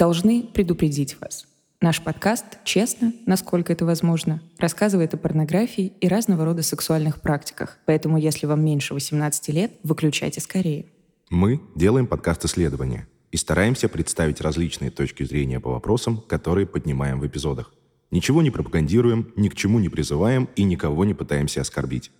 [0.00, 1.46] Должны предупредить вас.
[1.82, 7.76] Наш подкаст честно, насколько это возможно, рассказывает о порнографии и разного рода сексуальных практиках.
[7.84, 10.86] Поэтому, если вам меньше 18 лет, выключайте скорее.
[11.28, 17.70] Мы делаем подкаст-исследования и стараемся представить различные точки зрения по вопросам, которые поднимаем в эпизодах.
[18.10, 22.10] Ничего не пропагандируем, ни к чему не призываем и никого не пытаемся оскорбить.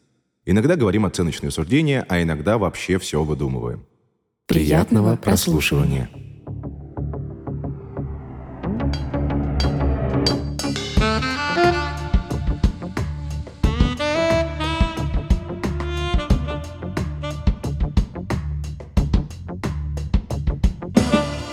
[0.45, 3.87] Иногда говорим оценочные суждения, а иногда вообще все выдумываем.
[4.47, 6.11] Приятного прослушивания.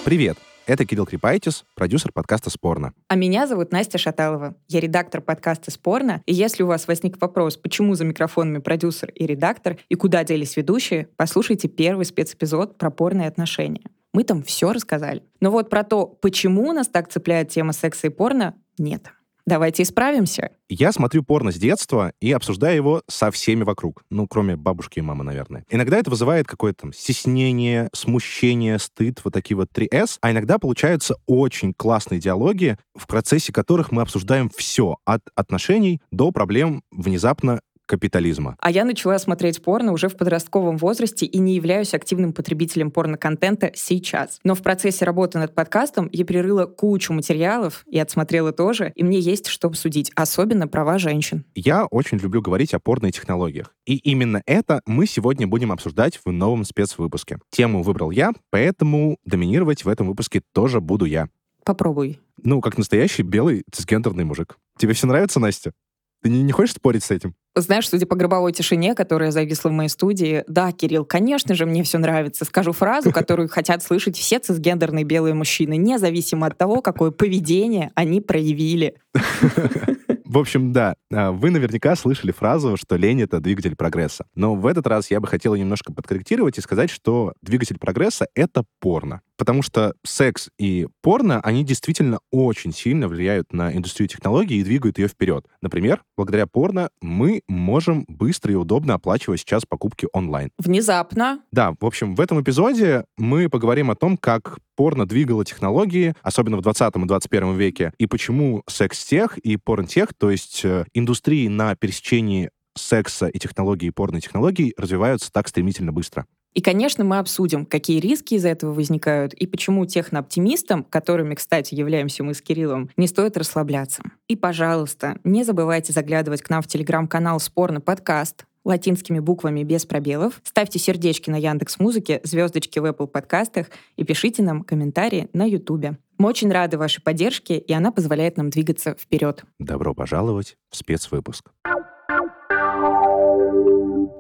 [0.08, 0.38] Привет!
[0.66, 2.94] Это Кирилл Крипайтис, продюсер подкаста «Спорно».
[3.10, 4.56] А меня зовут Настя Шаталова.
[4.70, 6.24] Я редактор подкаста «Спорно».
[6.26, 10.56] И если у вас возник вопрос, почему за микрофонами продюсер и редактор, и куда делись
[10.56, 13.82] ведущие, послушайте первый спецэпизод про порные отношения.
[14.14, 15.24] Мы там все рассказали.
[15.42, 19.12] Но вот про то, почему нас так цепляет тема секса и порно, нет.
[19.48, 20.52] Давайте исправимся.
[20.68, 24.04] Я смотрю порно с детства и обсуждаю его со всеми вокруг.
[24.10, 25.64] Ну, кроме бабушки и мамы, наверное.
[25.70, 30.18] Иногда это вызывает какое-то там стеснение, смущение, стыд, вот такие вот 3С.
[30.20, 34.98] А иногда получаются очень классные диалоги, в процессе которых мы обсуждаем все.
[35.06, 38.56] От отношений до проблем внезапно капитализма.
[38.60, 43.72] А я начала смотреть порно уже в подростковом возрасте и не являюсь активным потребителем порно-контента
[43.74, 44.40] сейчас.
[44.44, 49.20] Но в процессе работы над подкастом я перерыла кучу материалов и отсмотрела тоже, и мне
[49.20, 51.46] есть что обсудить, особенно права женщин.
[51.56, 53.74] Я очень люблю говорить о порно и технологиях.
[53.86, 57.40] И именно это мы сегодня будем обсуждать в новом спецвыпуске.
[57.50, 61.30] Тему выбрал я, поэтому доминировать в этом выпуске тоже буду я.
[61.64, 62.20] Попробуй.
[62.44, 64.58] Ну, как настоящий белый цисгендерный мужик.
[64.78, 65.74] Тебе все нравится, Настя?
[66.22, 67.36] Ты не, не хочешь спорить с этим?
[67.62, 71.84] Знаешь, судя по гробовой тишине, которая зависла в моей студии, да, Кирилл, конечно же, мне
[71.84, 72.46] все нравится.
[72.46, 78.22] Скажу фразу, которую хотят слышать все цисгендерные белые мужчины, независимо от того, какое поведение они
[78.22, 78.96] проявили.
[80.28, 84.26] В общем, да, а, вы наверняка слышали фразу, что лень— это двигатель прогресса.
[84.36, 88.66] Но в этот раз я бы хотел немножко подкорректировать и сказать, что двигатель прогресса— это
[88.82, 89.22] порно.
[89.38, 94.98] Потому что секс и порно, они действительно очень сильно влияют на индустрию технологий и двигают
[94.98, 95.46] ее вперед.
[95.62, 100.50] Например, благодаря порно мы можем быстро и удобно оплачивать сейчас покупки онлайн.
[100.58, 101.40] Внезапно.
[101.52, 106.58] Да, в общем, в этом эпизоде мы поговорим о том, как порно двигало технологии, особенно
[106.58, 111.76] в 20 и 21 веке, и почему секс-тех и порн-тех, то есть э, индустрии на
[111.76, 116.26] пересечении секса и технологий, и порно-технологий развиваются так стремительно быстро.
[116.58, 122.24] И, конечно, мы обсудим, какие риски из этого возникают и почему технооптимистам, которыми, кстати, являемся
[122.24, 124.02] мы с Кириллом, не стоит расслабляться.
[124.28, 130.42] И, пожалуйста, не забывайте заглядывать к нам в телеграм-канал «Спорный подкаст», латинскими буквами без пробелов.
[130.44, 135.98] Ставьте сердечки на Яндекс Музыке, звездочки в Apple подкастах и пишите нам комментарии на Ютубе.
[136.18, 139.44] Мы очень рады вашей поддержке, и она позволяет нам двигаться вперед.
[139.58, 141.52] Добро пожаловать в спецвыпуск.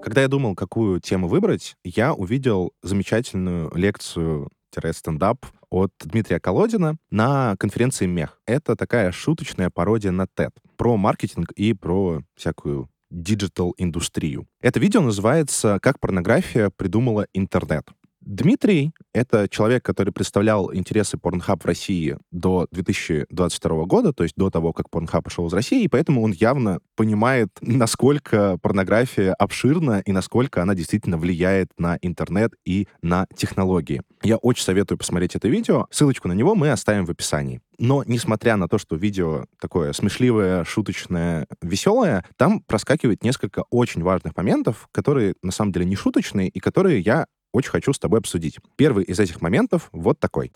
[0.01, 4.49] Когда я думал, какую тему выбрать, я увидел замечательную лекцию
[4.91, 8.39] стендап от Дмитрия Колодина на конференции «Мех».
[8.45, 14.47] Это такая шуточная пародия на TED про маркетинг и про всякую digital-индустрию.
[14.61, 17.87] Это видео называется «Как порнография придумала интернет».
[18.29, 24.49] Дмитрий— это человек, который представлял интересы Pornhub в России до 2022 года, то есть до
[24.49, 30.11] того, как Pornhub ушел из России, и поэтому он явно понимает, насколько порнография обширна и
[30.11, 34.01] насколько она действительно влияет на интернет и на технологии.
[34.23, 35.87] Я очень советую посмотреть это видео.
[35.89, 37.61] Ссылочку на него мы оставим в описании.
[37.79, 44.35] Но, несмотря на то, что видео такое смешливое, шуточное, веселое, там проскакивает несколько очень важных
[44.35, 48.57] моментов, которые на самом деле не шуточные, и которые я очень хочу с тобой обсудить.
[48.75, 50.51] Первый из этих моментов вот такой.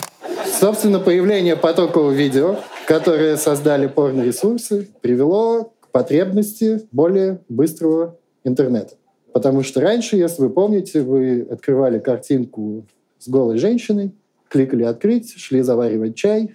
[0.59, 8.95] Собственно, появление потокового видео, которое создали порно-ресурсы, привело к потребности более быстрого интернета.
[9.33, 12.85] Потому что раньше, если вы помните, вы открывали картинку
[13.17, 14.13] с голой женщиной,
[14.49, 16.53] кликали «Открыть», шли заваривать чай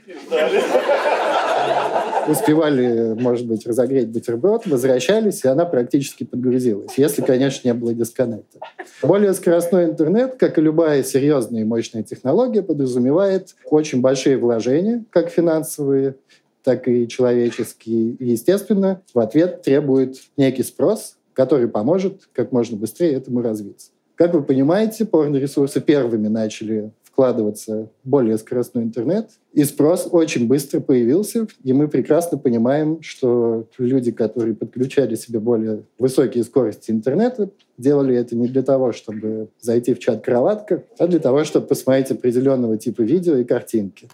[2.29, 8.59] успевали, может быть, разогреть бутерброд, возвращались, и она практически подгрузилась, если, конечно, не было дисконнекта.
[9.03, 15.29] Более скоростной интернет, как и любая серьезная и мощная технология, подразумевает очень большие вложения, как
[15.31, 16.17] финансовые,
[16.63, 18.13] так и человеческие.
[18.13, 23.91] И, естественно, в ответ требует некий спрос, который поможет как можно быстрее этому развиться.
[24.17, 29.31] Как вы понимаете, порно-ресурсы первыми начали вкладываться более скоростной интернет.
[29.55, 35.85] И спрос очень быстро появился, и мы прекрасно понимаем, что люди, которые подключали себе более
[35.99, 37.49] высокие скорости интернета,
[37.79, 42.77] делали это не для того, чтобы зайти в чат-кроватка, а для того, чтобы посмотреть определенного
[42.77, 44.11] типа видео и картинки.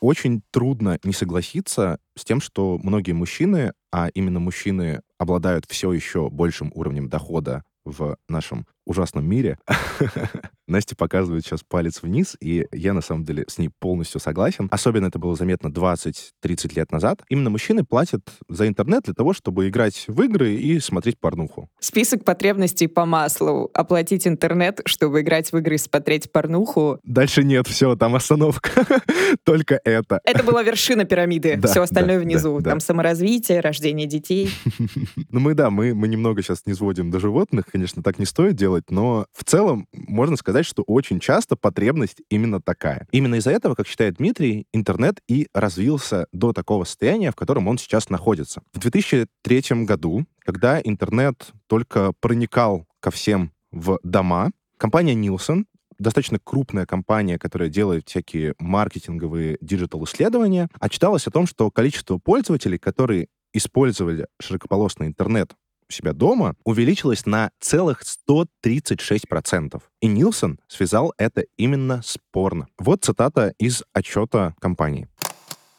[0.00, 6.30] очень трудно не согласиться с тем, что многие мужчины, а именно мужчины обладают все еще
[6.30, 9.58] большим уровнем дохода в нашем ужасном мире.
[10.68, 14.68] Настя показывает сейчас палец вниз, и я на самом деле с ней полностью согласен.
[14.70, 17.22] Особенно это было заметно 20-30 лет назад.
[17.30, 21.70] Именно мужчины платят за интернет для того, чтобы играть в игры и смотреть порнуху.
[21.80, 23.70] Список потребностей по маслу.
[23.72, 27.00] Оплатить интернет, чтобы играть в игры и смотреть порнуху.
[27.02, 28.70] Дальше нет, все, там остановка.
[29.44, 30.20] Только это.
[30.24, 31.58] Это была вершина пирамиды.
[31.64, 32.60] все остальное внизу.
[32.60, 34.50] там саморазвитие, рождение детей.
[35.30, 37.66] Ну мы, да, мы, мы немного сейчас не сводим до животных.
[37.70, 42.60] Конечно, так не стоит делать, но в целом можно сказать, что очень часто потребность именно
[42.60, 43.06] такая.
[43.10, 47.78] Именно из-за этого, как считает Дмитрий, интернет и развился до такого состояния, в котором он
[47.78, 48.62] сейчас находится.
[48.72, 55.64] В 2003 году, когда интернет только проникал ко всем в дома, компания Nielsen
[55.98, 63.28] достаточно крупная компания, которая делает всякие маркетинговые диджитал-исследования, отчиталась о том, что количество пользователей, которые
[63.52, 65.54] использовали широкополосный интернет
[65.88, 69.80] у себя дома увеличилось на целых 136%.
[70.00, 72.68] И Нилсон связал это именно с порно.
[72.78, 75.08] Вот цитата из отчета компании.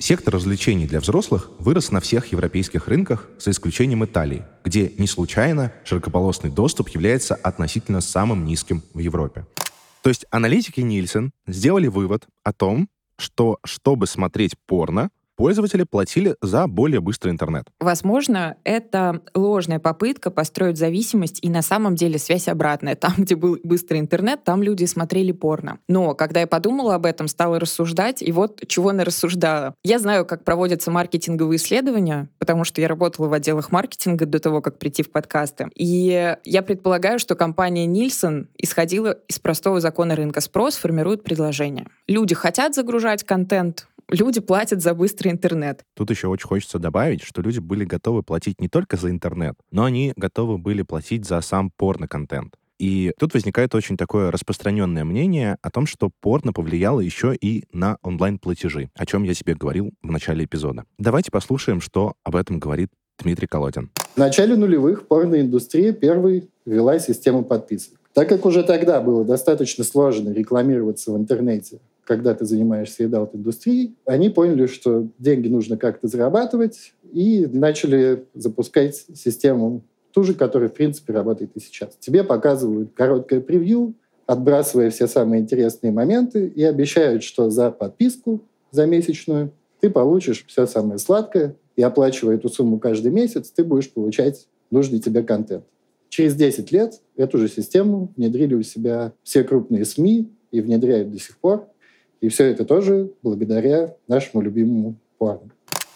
[0.02, 5.74] Сектор развлечений для взрослых вырос на всех европейских рынках, за исключением Италии, где не случайно
[5.84, 9.46] широкополосный доступ является относительно самым низким в Европе.
[10.02, 15.10] То есть аналитики Нильсон сделали вывод о том, что чтобы смотреть порно,
[15.40, 17.64] пользователи платили за более быстрый интернет.
[17.80, 22.98] Возможно, это ложная попытка построить зависимость, и на самом деле связь обратная.
[22.98, 25.80] Там, где был быстрый интернет, там люди смотрели порно.
[25.88, 29.76] Но когда я подумала об этом, стала рассуждать, и вот чего она рассуждала.
[29.82, 34.62] Я знаю, как проводятся маркетинговые исследования, потому что я работала в отделах маркетинга до того,
[34.62, 35.70] как прийти в подкасты.
[35.74, 40.42] И я предполагаю, что компания Нильсон исходила из простого закона рынка.
[40.42, 41.88] Спрос формирует предложение.
[42.08, 45.84] Люди хотят загружать контент, люди платят за быстрый интернет.
[45.96, 49.86] Тут еще очень хочется добавить, что люди были готовы платить не только за интернет, но
[49.86, 52.56] они готовы были платить за сам порно-контент.
[52.80, 57.98] И тут возникает очень такое распространенное мнение о том, что порно повлияло еще и на
[58.04, 60.86] онлайн-платежи, о чем я себе говорил в начале эпизода.
[60.98, 62.90] Давайте послушаем, что об этом говорит
[63.22, 63.92] Дмитрий Колодин.
[64.16, 68.00] В начале нулевых порноиндустрия первой ввела систему подписок.
[68.14, 71.80] Так как уже тогда было достаточно сложно рекламироваться в интернете
[72.10, 79.84] когда ты занимаешься adult-индустрией, они поняли, что деньги нужно как-то зарабатывать, и начали запускать систему
[80.12, 81.96] ту же, которая, в принципе, работает и сейчас.
[82.00, 83.94] Тебе показывают короткое превью,
[84.26, 88.42] отбрасывая все самые интересные моменты, и обещают, что за подписку,
[88.72, 93.92] за месячную, ты получишь все самое сладкое, и оплачивая эту сумму каждый месяц, ты будешь
[93.92, 95.64] получать нужный тебе контент.
[96.10, 101.20] Через 10 лет эту же систему внедрили у себя все крупные СМИ и внедряют до
[101.20, 101.68] сих пор.
[102.22, 105.52] И все это тоже благодаря нашему любимому порно.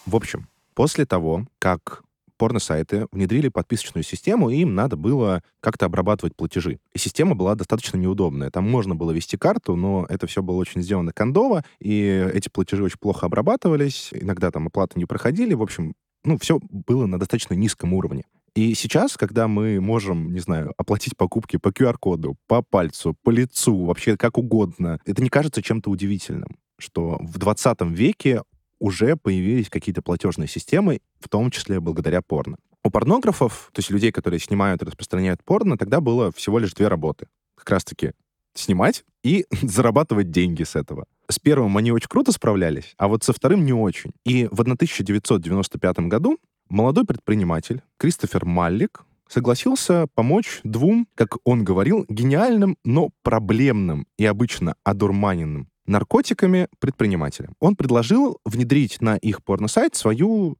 [0.06, 2.02] В общем, после того, как
[2.36, 6.78] порно-сайты внедрили подписочную систему, и им надо было как-то обрабатывать платежи.
[6.92, 8.50] И система была достаточно неудобная.
[8.50, 12.82] Там можно было вести карту, но это все было очень сделано кондово, и эти платежи
[12.82, 15.54] очень плохо обрабатывались, иногда там оплаты не проходили.
[15.54, 15.94] В общем,
[16.24, 18.24] ну, все было на достаточно низком уровне.
[18.54, 23.84] И сейчас, когда мы можем, не знаю, оплатить покупки по QR-коду, по пальцу, по лицу,
[23.84, 28.42] вообще как угодно, это не кажется чем-то удивительным, что в 20 веке
[28.78, 32.58] уже появились какие-то платежные системы, в том числе благодаря порно.
[32.84, 36.86] У порнографов, то есть людей, которые снимают и распространяют порно, тогда было всего лишь две
[36.86, 37.26] работы.
[37.56, 38.12] Как раз-таки
[38.54, 41.06] снимать и зарабатывать деньги с этого.
[41.28, 44.12] С первым они очень круто справлялись, а вот со вторым не очень.
[44.24, 46.38] И в 1995 году
[46.74, 54.74] молодой предприниматель Кристофер Маллик согласился помочь двум, как он говорил, гениальным, но проблемным и обычно
[54.82, 57.54] одурманенным наркотиками предпринимателям.
[57.60, 60.56] Он предложил внедрить на их порносайт свою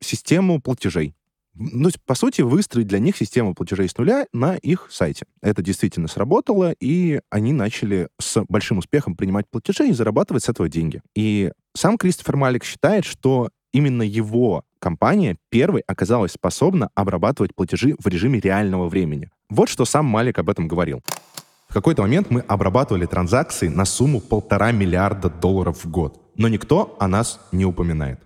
[0.00, 1.14] систему платежей.
[1.54, 5.26] Ну, по сути, выстроить для них систему платежей с нуля на их сайте.
[5.42, 10.68] Это действительно сработало, и они начали с большим успехом принимать платежи и зарабатывать с этого
[10.68, 11.02] деньги.
[11.16, 18.08] И сам Кристофер Малик считает, что именно его компания первой оказалась способна обрабатывать платежи в
[18.08, 19.30] режиме реального времени.
[19.48, 21.00] Вот что сам Малик об этом говорил.
[21.68, 26.96] В какой-то момент мы обрабатывали транзакции на сумму полтора миллиарда долларов в год, но никто
[26.98, 28.20] о нас не упоминает.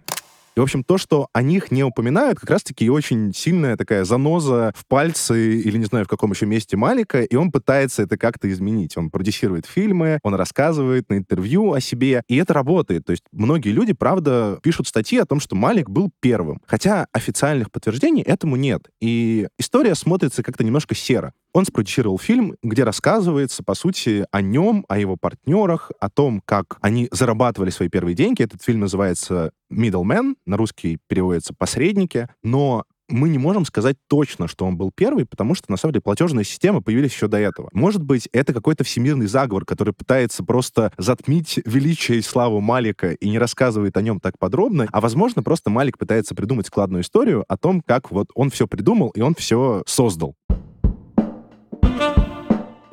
[0.55, 4.73] И, в общем, то, что о них не упоминают, как раз-таки очень сильная такая заноза
[4.77, 8.51] в пальцы или, не знаю, в каком еще месте Малика, и он пытается это как-то
[8.51, 8.97] изменить.
[8.99, 13.07] Он продюсирует фильмы, он рассказывает на интервью о себе, и это работает.
[13.07, 16.61] То есть многие люди, правда, пишут статьи о том, что Малик был первым.
[16.67, 18.89] Хотя официальных подтверждений этому нет.
[19.01, 21.33] И история смотрится как-то немножко серо.
[21.55, 26.79] Он спродюсировал фильм, где рассказывается, по сути, о нем, о его партнерах, о том, как
[26.81, 28.43] они зарабатывали свои первые деньги.
[28.43, 34.65] Этот фильм называется «Middleman», на русский переводится «посредники», но мы не можем сказать точно, что
[34.65, 37.69] он был первый, потому что, на самом деле, платежные системы появились еще до этого.
[37.73, 43.29] Может быть, это какой-то всемирный заговор, который пытается просто затмить величие и славу Малика и
[43.29, 47.57] не рассказывает о нем так подробно, а, возможно, просто Малик пытается придумать складную историю о
[47.57, 50.35] том, как вот он все придумал и он все создал.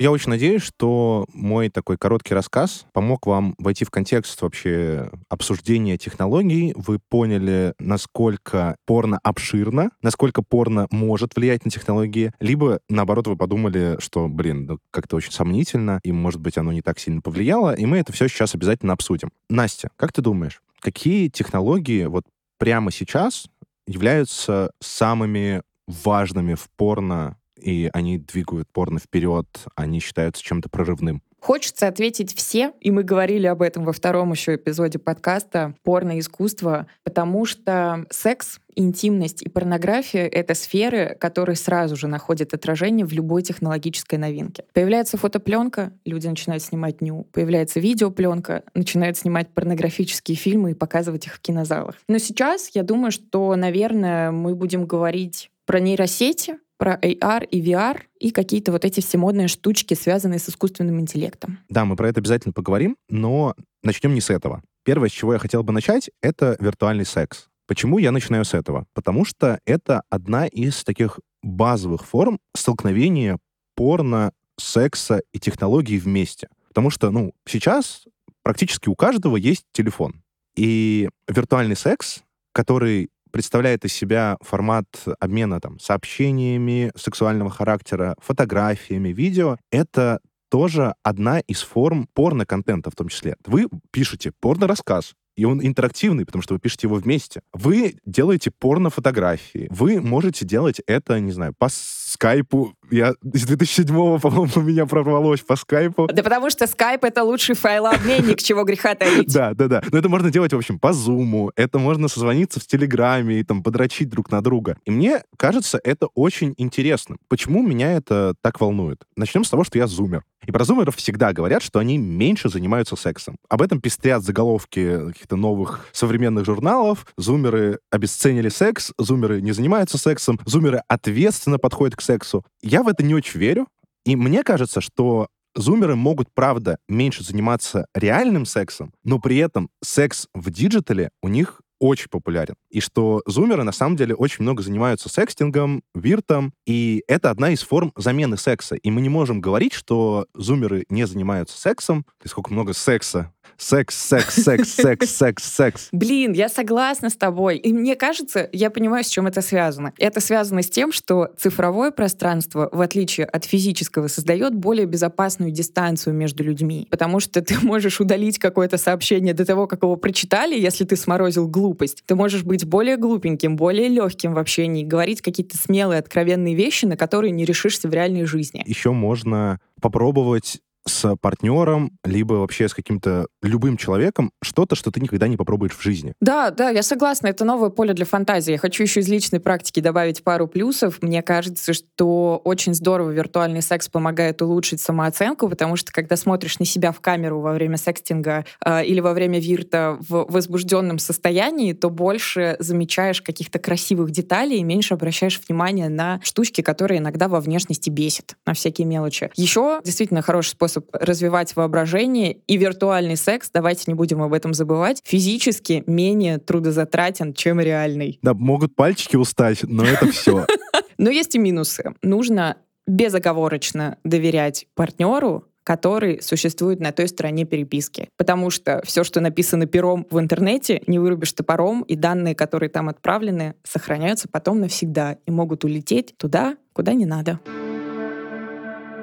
[0.00, 5.98] Я очень надеюсь, что мой такой короткий рассказ помог вам войти в контекст вообще обсуждения
[5.98, 6.72] технологий.
[6.74, 12.32] Вы поняли, насколько порно обширно, насколько порно может влиять на технологии.
[12.40, 16.80] Либо, наоборот, вы подумали, что, блин, ну, как-то очень сомнительно, и, может быть, оно не
[16.80, 19.30] так сильно повлияло, и мы это все сейчас обязательно обсудим.
[19.50, 22.24] Настя, как ты думаешь, какие технологии вот
[22.56, 23.48] прямо сейчас
[23.86, 31.22] являются самыми важными в порно и они двигают порно вперед, они считаются чем-то прорывным.
[31.40, 37.46] Хочется ответить все, и мы говорили об этом во втором еще эпизоде подкаста «Порно-искусство», потому
[37.46, 44.18] что секс, интимность и порнография— это сферы, которые сразу же находят отражение в любой технологической
[44.18, 44.64] новинке.
[44.74, 47.26] Появляется фотопленка, люди начинают снимать ню.
[47.32, 51.94] Появляется видеопленка, начинают снимать порнографические фильмы и показывать их в кинозалах.
[52.06, 58.00] Но сейчас я думаю, что, наверное, мы будем говорить про нейросети, про AR и VR
[58.18, 61.58] и какие-то вот эти все модные штучки, связанные с искусственным интеллектом.
[61.68, 64.62] Да, мы про это обязательно поговорим, но начнем не с этого.
[64.82, 67.48] Первое, с чего я хотел бы начать, это виртуальный секс.
[67.66, 68.86] Почему я начинаю с этого?
[68.94, 73.38] Потому что это одна из таких базовых форм столкновения
[73.76, 76.48] порно, секса и технологий вместе.
[76.68, 78.04] Потому что, ну, сейчас
[78.42, 80.22] практически у каждого есть телефон.
[80.56, 82.22] И виртуальный секс,
[82.54, 84.86] который представляет из себя формат
[85.18, 90.20] обмена там, сообщениями сексуального характера, фотографиями, видео, это
[90.50, 93.36] тоже одна из форм порно-контента в том числе.
[93.46, 97.40] Вы пишете порно-рассказ, и он интерактивный, потому что вы пишете его вместе.
[97.52, 99.68] Вы делаете порно-фотографии.
[99.70, 102.74] Вы можете делать это, не знаю, по скайпу.
[102.90, 106.06] Я с 2007-го, по-моему, меня прорвалось по скайпу.
[106.06, 109.32] Да потому что скайп— это лучший файлообменник, чего греха таить.
[109.32, 109.82] Да, да, да.
[109.90, 111.50] Но это можно делать, в общем, по зуму.
[111.56, 114.76] Это можно созвониться в Телеграме и там подрочить друг на друга.
[114.84, 117.16] И мне кажется, это очень интересно.
[117.28, 119.02] Почему меня это так волнует?
[119.16, 120.24] Начнем с того, что я зумер.
[120.46, 123.36] И про зумеров всегда говорят, что они меньше занимаются сексом.
[123.48, 127.06] Об этом пестрят заголовки каких-то новых современных журналов.
[127.18, 132.44] Зумеры обесценили секс, зумеры не занимаются сексом, зумеры ответственно подходят к сексу.
[132.62, 133.66] Я в это не очень верю.
[134.04, 140.28] И мне кажется, что зумеры могут, правда, меньше заниматься реальным сексом, но при этом секс
[140.34, 142.54] в digital е у них очень популярен.
[142.70, 147.62] И что зумеры на самом деле очень много занимаются секстингом, виртом, и это одна из
[147.62, 148.76] форм замены секса.
[148.76, 152.04] И мы не можем говорить, что зумеры не занимаются сексом.
[152.22, 155.88] И сколько много секса Секс, секс, секс, секс, секс, секс.
[155.92, 157.58] Блин, я согласна с тобой.
[157.58, 159.92] И мне кажется, я понимаю, с чем это связано.
[159.98, 166.14] Это связано с тем, что цифровое пространство, в отличие от физического, создает более безопасную дистанцию
[166.14, 166.86] между людьми.
[166.90, 171.48] Потому что ты можешь удалить какое-то сообщение до того, как его прочитали, если ты сморозил
[171.48, 172.02] глупость.
[172.06, 176.96] Ты можешь быть более глупеньким, более легким в общении, говорить какие-то смелые, откровенные вещи, на
[176.96, 178.62] которые не решишься в реальной жизни.
[178.66, 185.28] Еще можно попробовать с партнером, либо вообще с каким-то любым человеком что-то, что ты никогда
[185.28, 186.14] не попробуешь в жизни.
[186.20, 188.52] Да, да, я согласна, это новое поле для фантазии.
[188.52, 190.98] Я хочу еще из личной практики добавить пару плюсов.
[191.02, 196.64] Мне кажется, что очень здорово виртуальный секс помогает улучшить самооценку, потому что когда смотришь на
[196.64, 201.90] себя в камеру во время секстинга э, или во время вирта в возбужденном состоянии, то
[201.90, 207.90] больше замечаешь каких-то красивых деталей и меньше обращаешь внимание на штучки, которые иногда во внешности
[207.90, 209.30] бесят, на всякие мелочи.
[209.36, 214.54] Еще действительно хороший способ способ развивать воображение, и виртуальный секс, давайте не будем об этом
[214.54, 218.18] забывать, физически менее трудозатратен, чем реальный.
[218.22, 220.46] Да, могут пальчики устать, но это все.
[220.98, 221.94] Но есть и минусы.
[222.02, 228.08] Нужно безоговорочно доверять партнеру, который существует на той стороне переписки.
[228.18, 232.88] Потому что все, что написано пером в интернете, не вырубишь топором, и данные, которые там
[232.88, 237.40] отправлены, сохраняются потом навсегда и могут улететь туда, куда не надо.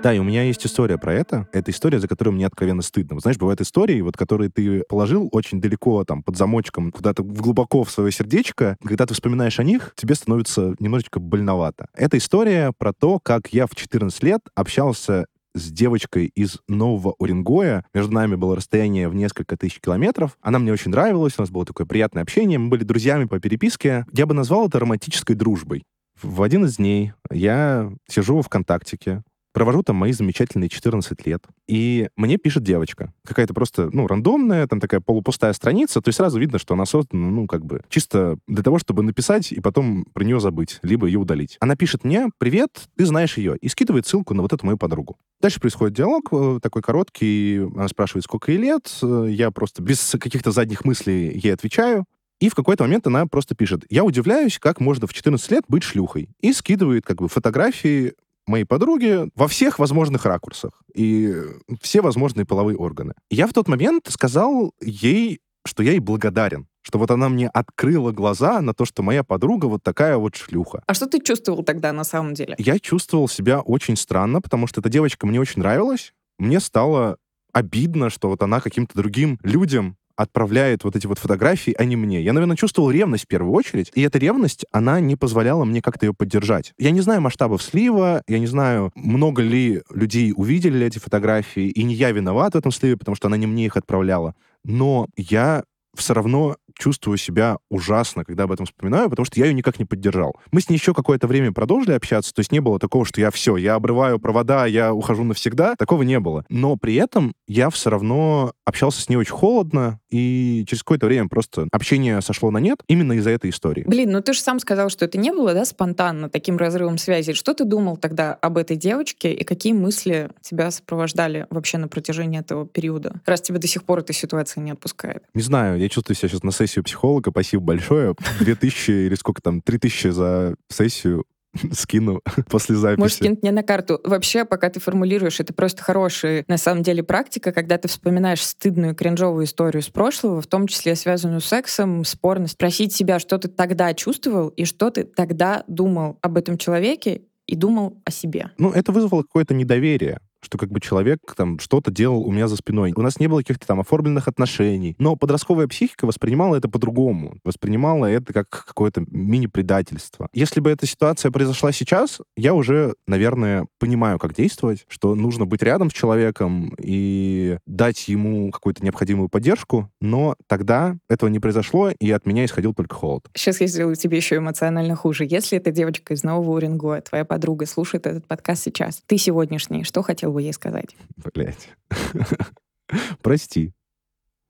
[0.07, 1.49] Да, и у меня есть история про это.
[1.51, 3.15] Это история, за которую мне откровенно стыдно.
[3.15, 7.83] Вот, знаешь, бывают истории, вот, которые ты положил очень далеко, там, под замочком, куда-то глубоко
[7.83, 8.77] в свое сердечко.
[8.81, 11.87] Когда ты вспоминаешь о них, тебе становится немножечко больновато.
[11.93, 17.83] Это история про то, как я в 14 лет общался с девочкой из Нового Уренгоя.
[17.93, 20.37] Между нами было расстояние в несколько тысяч километров.
[20.41, 22.57] Она мне очень нравилась, у нас было такое приятное общение.
[22.59, 24.05] Мы были друзьями по переписке.
[24.13, 25.83] Я бы назвал это романтической дружбой.
[26.21, 29.21] В один из дней я сижу в ВКонтактике,
[29.57, 33.11] провожу там мои замечательные 14 лет, и мне пишет девочка.
[33.25, 37.27] Какая-то просто, ну, рандомная, там такая полупустая страница, то есть сразу видно, что она создана,
[37.31, 41.17] ну, как бы, чисто для того, чтобы написать и потом про нее забыть, либо ее
[41.17, 41.57] удалить.
[41.59, 45.17] Она пишет мне, привет, ты знаешь ее, и скидывает ссылку на вот эту мою подругу.
[45.41, 50.51] Дальше происходит диалог э, такой короткий, она спрашивает, сколько ей лет, я просто без каких-то
[50.51, 52.05] задних мыслей ей отвечаю,
[52.39, 55.81] и в какой-то момент она просто пишет, я удивляюсь, как можно в 14 лет быть
[55.81, 56.29] шлюхой.
[56.39, 58.13] И скидывает как бы фотографии
[58.47, 61.35] моей подруги во всех возможных ракурсах и
[61.81, 63.13] все возможные половые органы.
[63.29, 68.11] Я в тот момент сказал ей, что я ей благодарен, что вот она мне открыла
[68.11, 70.83] глаза на то, что моя подруга вот такая вот шлюха.
[70.87, 72.55] А что ты чувствовал тогда на самом деле?
[72.57, 76.13] Я чувствовал себя очень странно, потому что эта девочка мне очень нравилась.
[76.39, 77.17] Мне стало
[77.51, 82.21] обидно, что вот она каким-то другим людям отправляет вот эти вот фотографии, а не мне.
[82.21, 86.07] Я, наверное, чувствовал ревность в первую очередь, и эта ревность, она не позволяла мне как-то
[86.07, 86.74] ее поддержать.
[86.77, 91.83] Я не знаю масштабов слива, я не знаю, много ли людей увидели эти фотографии, и
[91.83, 94.36] не я виноват в этом сливе, потому что она не мне их отправляла.
[94.63, 95.63] Но я
[95.95, 99.86] все равно чувствую себя ужасно, когда об этом вспоминаю, потому что я ее никак не
[99.86, 100.36] поддержал.
[100.51, 103.31] Мы с ней еще какое-то время продолжили общаться, то есть не было такого, что я
[103.31, 105.75] все, я обрываю провода, я ухожу навсегда.
[105.77, 106.46] Такого не было.
[106.50, 111.27] Но при этом я все равно общался с ней очень холодно, и через какое-то время
[111.27, 113.84] просто общение сошло на нет именно из-за этой истории.
[113.86, 117.34] Блин, ну ты же сам сказал, что это не было, да, спонтанно, таким разрывом связи.
[117.34, 122.39] Что ты думал тогда об этой девочке, и какие мысли тебя сопровождали вообще на протяжении
[122.39, 125.24] этого периода, раз тебя до сих пор эта ситуация не отпускает?
[125.34, 128.15] Не знаю, я чувствую себя сейчас на сессию психолога, спасибо большое.
[128.39, 131.25] 2000 или сколько там, 3000 за сессию
[131.71, 133.00] скину после записи.
[133.00, 134.00] Можешь скинуть мне на карту.
[134.03, 138.95] Вообще, пока ты формулируешь, это просто хорошая, на самом деле, практика, когда ты вспоминаешь стыдную,
[138.95, 143.47] кринжовую историю с прошлого, в том числе связанную с сексом, спорно спросить себя, что ты
[143.47, 148.51] тогда чувствовал и что ты тогда думал об этом человеке и думал о себе.
[148.57, 152.56] Ну, это вызвало какое-то недоверие что как бы человек там что-то делал у меня за
[152.56, 152.94] спиной.
[152.96, 154.96] У нас не было каких-то там оформленных отношений.
[155.00, 157.38] Но подростковая психика воспринимала это по-другому.
[157.44, 160.27] Воспринимала это как какое-то мини-предательство.
[160.34, 165.62] Если бы эта ситуация произошла сейчас, я уже, наверное, понимаю, как действовать, что нужно быть
[165.63, 172.12] рядом с человеком и дать ему какую-то необходимую поддержку, но тогда этого не произошло, и
[172.12, 173.28] от меня исходил только холод.
[173.36, 175.26] Сейчас я сделаю тебе еще эмоционально хуже.
[175.30, 180.02] Если эта девочка из Нового Уренгоя, твоя подруга, слушает этот подкаст сейчас, ты сегодняшний, что
[180.02, 180.95] хотел бы ей сказать?
[181.34, 181.69] Блять.
[183.23, 183.73] Прости.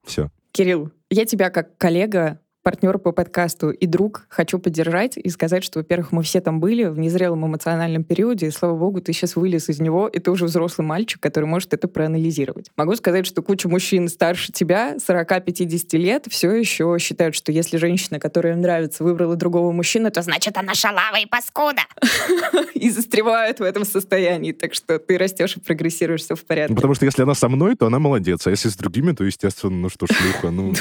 [0.03, 0.29] Все.
[0.51, 5.79] Кирилл, я тебя как коллега партнер по подкасту и друг хочу поддержать и сказать, что,
[5.79, 9.69] во-первых, мы все там были в незрелом эмоциональном периоде, и, слава богу, ты сейчас вылез
[9.69, 12.69] из него, и ты уже взрослый мальчик, который может это проанализировать.
[12.75, 18.19] Могу сказать, что куча мужчин старше тебя, 40-50 лет, все еще считают, что если женщина,
[18.19, 21.83] которая им нравится, выбрала другого мужчину, то значит она шалава и паскуда.
[22.73, 24.51] И застревают в этом состоянии.
[24.51, 26.75] Так что ты растешь и прогрессируешь, все в порядке.
[26.75, 29.75] Потому что если она со мной, то она молодец, а если с другими, то, естественно,
[29.75, 30.73] ну что, шлюха, ну...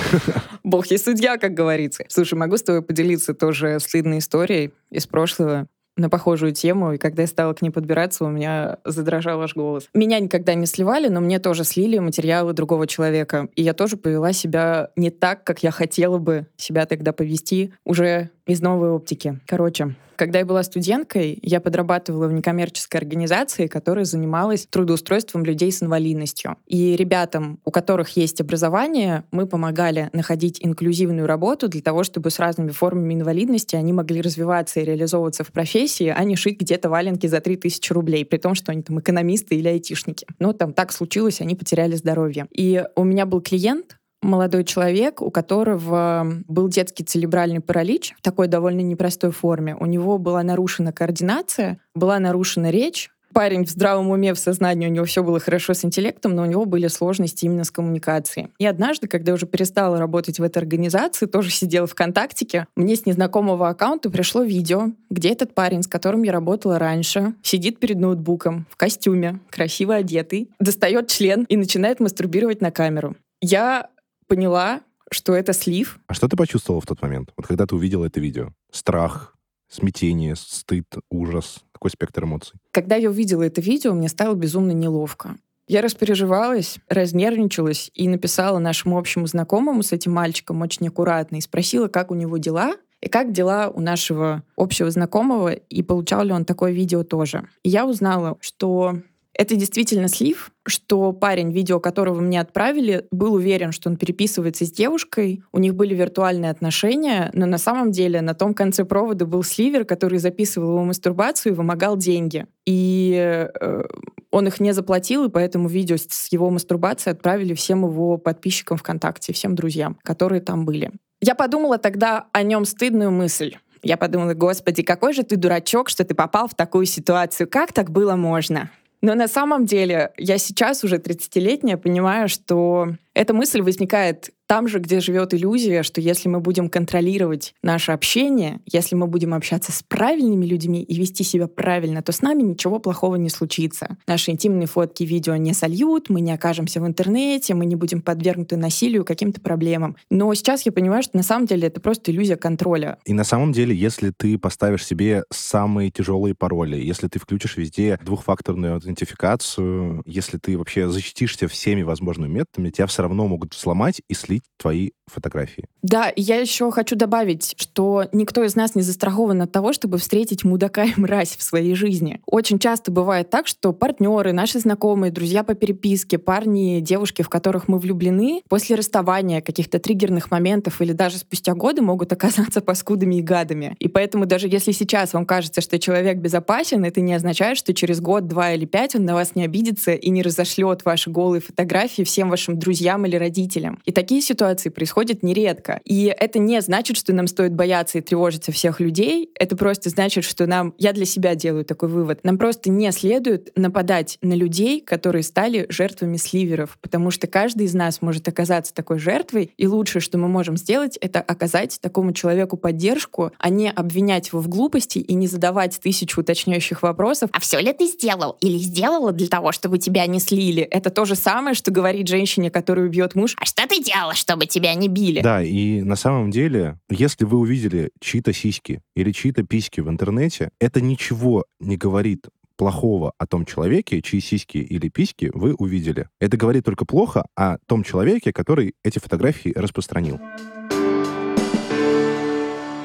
[0.64, 2.04] Бог, если судья, как говорится.
[2.08, 7.22] Слушай, могу с тобой поделиться тоже стыдной историей из прошлого на похожую тему, и когда
[7.22, 9.88] я стала к ней подбираться, у меня задрожал аж голос.
[9.92, 13.48] Меня никогда не сливали, но мне тоже слили материалы другого человека.
[13.54, 18.30] И я тоже повела себя не так, как я хотела бы себя тогда повести уже
[18.46, 19.40] из новой оптики.
[19.46, 25.82] Короче, когда я была студенткой, я подрабатывала в некоммерческой организации, которая занималась трудоустройством людей с
[25.82, 26.58] инвалидностью.
[26.66, 32.38] И ребятам, у которых есть образование, мы помогали находить инклюзивную работу для того, чтобы с
[32.38, 37.26] разными формами инвалидности они могли развиваться и реализовываться в профессии, а не шить где-то валенки
[37.26, 40.26] за 3000 рублей, при том, что они там экономисты или айтишники.
[40.38, 42.46] Но там так случилось, они потеряли здоровье.
[42.52, 48.48] И у меня был клиент, молодой человек, у которого был детский церебральный паралич в такой
[48.48, 49.76] довольно непростой форме.
[49.76, 54.90] У него была нарушена координация, была нарушена речь, парень в здравом уме, в сознании, у
[54.90, 58.48] него все было хорошо с интеллектом, но у него были сложности именно с коммуникацией.
[58.58, 62.96] И однажды, когда я уже перестала работать в этой организации, тоже сидела в ВКонтактике, мне
[62.96, 67.98] с незнакомого аккаунта пришло видео, где этот парень, с которым я работала раньше, сидит перед
[67.98, 73.16] ноутбуком в костюме, красиво одетый, достает член и начинает мастурбировать на камеру.
[73.40, 73.88] Я
[74.30, 75.98] поняла, что это слив.
[76.06, 78.50] А что ты почувствовала в тот момент, вот когда ты увидела это видео?
[78.70, 79.34] Страх,
[79.68, 81.64] смятение, стыд, ужас?
[81.72, 82.60] Какой спектр эмоций?
[82.70, 85.36] Когда я увидела это видео, мне стало безумно неловко.
[85.66, 91.88] Я распереживалась, разнервничалась и написала нашему общему знакомому с этим мальчиком очень аккуратно и спросила,
[91.88, 96.44] как у него дела, и как дела у нашего общего знакомого, и получал ли он
[96.44, 97.48] такое видео тоже.
[97.64, 99.00] И я узнала, что
[99.32, 104.72] это действительно слив, что парень, видео которого мне отправили, был уверен, что он переписывается с
[104.72, 109.42] девушкой, у них были виртуальные отношения, но на самом деле на том конце провода был
[109.42, 112.46] сливер, который записывал его мастурбацию и вымогал деньги.
[112.66, 113.14] И
[113.60, 113.82] э,
[114.30, 119.32] он их не заплатил, и поэтому видео с его мастурбацией отправили всем его подписчикам ВКонтакте,
[119.32, 120.92] всем друзьям, которые там были.
[121.20, 123.56] Я подумала тогда о нем стыдную мысль.
[123.82, 127.48] Я подумала, господи, какой же ты дурачок, что ты попал в такую ситуацию.
[127.48, 128.70] Как так было можно?
[129.02, 134.80] Но на самом деле я сейчас уже 30-летняя понимаю, что эта мысль возникает там же,
[134.80, 139.84] где живет иллюзия, что если мы будем контролировать наше общение, если мы будем общаться с
[139.84, 143.96] правильными людьми и вести себя правильно, то с нами ничего плохого не случится.
[144.08, 148.56] Наши интимные фотки, видео не сольют, мы не окажемся в интернете, мы не будем подвергнуты
[148.56, 149.96] насилию, каким-то проблемам.
[150.10, 152.98] Но сейчас я понимаю, что на самом деле это просто иллюзия контроля.
[153.04, 158.00] И на самом деле, если ты поставишь себе самые тяжелые пароли, если ты включишь везде
[158.02, 164.14] двухфакторную аутентификацию, если ты вообще защитишься всеми возможными методами, тебя все равно могут сломать и
[164.14, 165.64] слить твои фотографии.
[165.82, 170.44] Да, я еще хочу добавить, что никто из нас не застрахован от того, чтобы встретить
[170.44, 172.20] мудака и мразь в своей жизни.
[172.26, 177.68] Очень часто бывает так, что партнеры, наши знакомые, друзья по переписке, парни, девушки, в которых
[177.68, 183.22] мы влюблены, после расставания каких-то триггерных моментов или даже спустя годы могут оказаться паскудами и
[183.22, 183.76] гадами.
[183.78, 188.00] И поэтому даже если сейчас вам кажется, что человек безопасен, это не означает, что через
[188.00, 192.02] год, два или пять он на вас не обидится и не разошлет ваши голые фотографии
[192.02, 193.80] всем вашим друзьям или родителям.
[193.84, 195.80] И такие ситуации происходят нередко.
[195.84, 199.30] И это не значит, что нам стоит бояться и тревожиться всех людей.
[199.34, 203.50] Это просто значит, что нам, я для себя делаю такой вывод, нам просто не следует
[203.56, 208.98] нападать на людей, которые стали жертвами сливеров, потому что каждый из нас может оказаться такой
[209.00, 214.28] жертвой, и лучшее, что мы можем сделать, это оказать такому человеку поддержку, а не обвинять
[214.28, 217.30] его в глупости и не задавать тысячу уточняющих вопросов.
[217.32, 220.62] А все ли ты сделал или сделала для того, чтобы тебя не слили?
[220.62, 223.34] Это то же самое, что говорить женщине, которую бьет муж.
[223.36, 225.20] А что ты делала, чтобы тебя не били?
[225.20, 230.50] Да, и на самом деле, если вы увидели чьи-то сиськи или чьи-то письки в интернете,
[230.60, 236.08] это ничего не говорит плохого о том человеке, чьи сиськи или письки вы увидели.
[236.20, 240.20] Это говорит только плохо о том человеке, который эти фотографии распространил.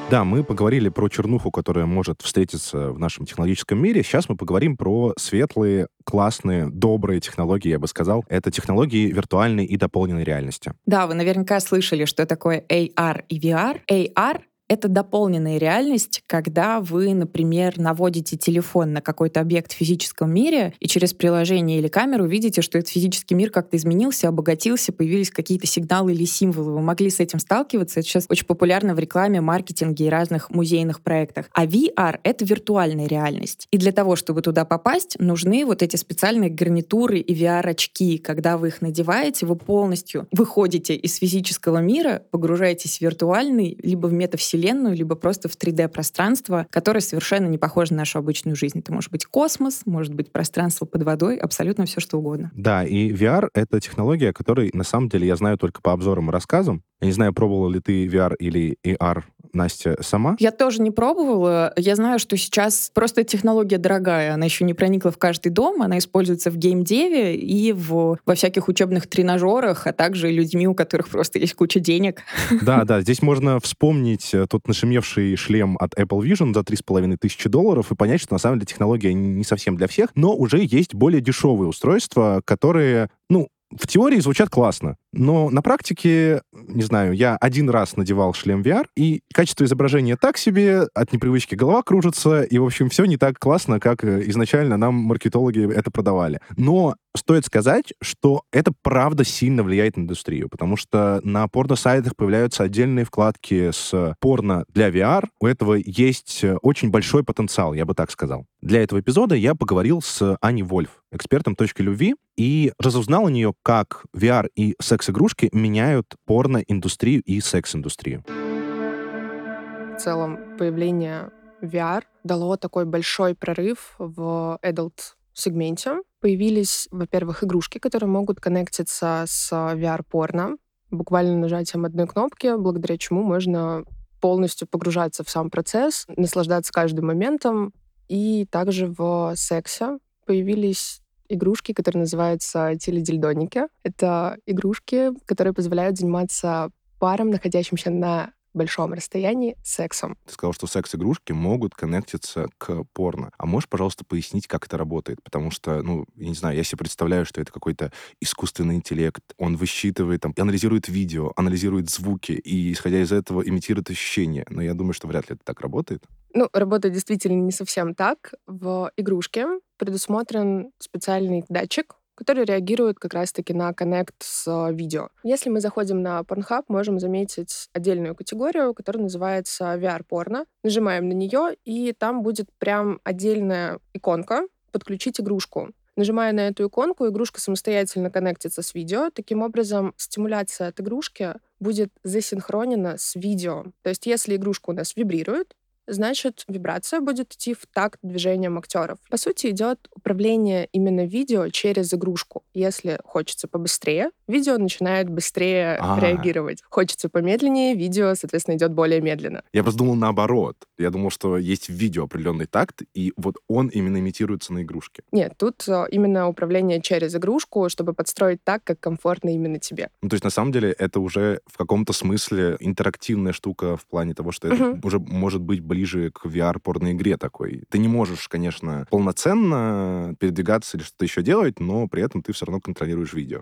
[0.08, 4.04] Да, мы поговорили про чернуху, которая может встретиться в нашем технологическом мире.
[4.04, 8.24] Сейчас мы поговорим про светлые, классные, добрые технологии, я бы сказал.
[8.28, 10.74] Это технологии виртуальной и дополненной реальности.
[10.86, 13.80] Да, вы наверняка слышали, что такое AR и VR.
[13.90, 20.74] AR это дополненная реальность, когда вы, например, наводите телефон на какой-то объект в физическом мире
[20.80, 25.66] и через приложение или камеру видите, что этот физический мир как-то изменился, обогатился, появились какие-то
[25.66, 26.72] сигналы или символы.
[26.72, 28.00] Вы могли с этим сталкиваться.
[28.00, 31.46] Это сейчас очень популярно в рекламе, маркетинге и разных музейных проектах.
[31.52, 33.68] А VR— это виртуальная реальность.
[33.70, 38.18] И для того, чтобы туда попасть, нужны вот эти специальные гарнитуры и VR-очки.
[38.18, 44.12] Когда вы их надеваете, вы полностью выходите из физического мира, погружаетесь в виртуальный, либо в
[44.12, 48.78] метавселенную, Вселенную, либо просто в 3D-пространство, которое совершенно не похоже на нашу обычную жизнь.
[48.78, 52.50] Это может быть космос, может быть пространство под водой, абсолютно все что угодно.
[52.54, 56.32] Да, и VR— это технология, которой, на самом деле, я знаю только по обзорам и
[56.32, 56.82] рассказам.
[57.02, 59.24] Я не знаю, пробовала ли ты VR или AR
[59.56, 60.36] Настя сама?
[60.38, 61.72] Я тоже не пробовала.
[61.76, 64.34] Я знаю, что сейчас просто технология дорогая.
[64.34, 65.82] Она еще не проникла в каждый дом.
[65.82, 71.08] Она используется в геймдеве и в, во всяких учебных тренажерах, а также людьми, у которых
[71.08, 72.22] просто есть куча денег.
[72.62, 73.00] Да, да.
[73.00, 77.96] Здесь можно вспомнить э, тот нашумевший шлем от Apple Vision за 3,5 тысячи долларов и
[77.96, 81.68] понять, что на самом деле технология не совсем для всех, но уже есть более дешевые
[81.68, 87.96] устройства, которые, ну, в теории звучат классно, но на практике, не знаю, я один раз
[87.96, 92.90] надевал шлем VR, и качество изображения так себе, от непривычки голова кружится, и, в общем,
[92.90, 96.40] все не так классно, как э, изначально нам маркетологи это продавали.
[96.56, 102.62] Но стоит сказать, что это правда сильно влияет на индустрию, потому что на порно-сайтах появляются
[102.62, 105.26] отдельные вкладки с порно для VR.
[105.40, 108.46] У этого есть э, очень большой потенциал, я бы так сказал.
[108.60, 113.54] Для этого эпизода я поговорил с Аней Вольф, экспертом точки любви, и разузнал у нее,
[113.62, 118.24] как VR и секс-игрушки меняют порно-индустрию и секс-индустрию.
[118.26, 121.30] В целом, появление
[121.62, 126.02] VR дало такой большой прорыв в adult сегменте.
[126.20, 130.56] Появились, во-первых, игрушки, которые могут коннектиться с VR-порно,
[130.90, 133.84] буквально нажатием одной кнопки, благодаря чему можно
[134.20, 137.72] полностью погружаться в сам процесс, наслаждаться каждым моментом.
[138.08, 143.62] И также в сексе появились игрушки, которые называются теледильдоники.
[143.82, 150.16] Это игрушки, которые позволяют заниматься парам, находящимся на большом расстоянии сексом.
[150.26, 153.30] Ты сказал, что секс-игрушки могут коннектиться к порно.
[153.38, 155.22] А можешь, пожалуйста, пояснить, как это работает?
[155.22, 159.22] Потому что, ну, я не знаю, я себе представляю, что это какой-то искусственный интеллект.
[159.36, 164.46] Он высчитывает, там, анализирует видео, анализирует звуки, и, исходя из этого, имитирует ощущения.
[164.48, 166.02] Но я думаю, что вряд ли это так работает.
[166.32, 168.32] Ну, работает действительно не совсем так.
[168.46, 175.10] В игрушке предусмотрен специальный датчик, который реагирует как раз-таки на коннект с э, видео.
[175.22, 180.46] Если мы заходим на Pornhub, можем заметить отдельную категорию, которая называется VR-порно.
[180.64, 185.70] Нажимаем на нее, и там будет прям отдельная иконка «Подключить игрушку».
[185.94, 189.08] Нажимая на эту иконку, игрушка самостоятельно коннектится с видео.
[189.10, 193.64] Таким образом, стимуляция от игрушки будет засинхронена с видео.
[193.82, 195.54] То есть, если игрушка у нас вибрирует,
[195.86, 198.98] значит, вибрация будет идти в такт движением актеров.
[199.10, 202.42] По сути, идет управление именно видео через игрушку.
[202.54, 206.00] Если хочется побыстрее, видео начинает быстрее А-а-а.
[206.00, 206.62] реагировать.
[206.68, 209.42] Хочется помедленнее, видео, соответственно, идет более медленно.
[209.52, 210.56] Я просто думал наоборот.
[210.78, 215.02] Я думал, что есть в видео определенный такт, и вот он именно имитируется на игрушке.
[215.12, 219.90] Нет, тут э, именно управление через игрушку, чтобы подстроить так, как комфортно именно тебе.
[220.02, 224.14] Ну, то есть, на самом деле, это уже в каком-то смысле интерактивная штука в плане
[224.14, 224.80] того, что это uh-huh.
[224.82, 227.64] уже может быть ближе к VR-порно-игре такой.
[227.68, 232.46] Ты не можешь, конечно, полноценно передвигаться или что-то еще делать, но при этом ты все
[232.46, 233.40] равно контролируешь видео.